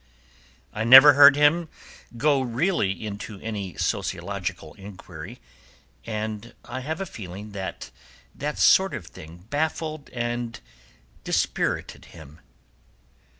I 0.73 0.83
never 0.83 1.13
heard 1.13 1.35
him 1.35 1.69
go 2.17 2.41
really 2.41 3.05
into 3.05 3.39
any 3.39 3.77
sociological 3.77 4.73
inquiry, 4.73 5.39
and 6.07 6.55
I 6.65 6.79
have 6.79 6.99
a 7.01 7.05
feeling 7.05 7.51
that 7.51 7.91
that 8.33 8.57
sort 8.57 8.95
of 8.95 9.05
thing 9.05 9.45
baffled 9.51 10.09
and 10.09 10.59
dispirited 11.23 12.05
him. 12.05 12.39